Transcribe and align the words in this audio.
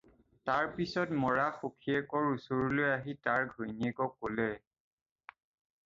তাৰ 0.49 0.69
পিছত 0.77 1.17
মৰা 1.25 1.43
সখিয়েকৰ 1.59 2.31
ওচৰলৈ 2.31 2.89
আহি 2.95 3.17
তাৰ 3.29 3.47
ঘৈণীয়েকক 3.51 4.21
ক'লে। 4.23 4.53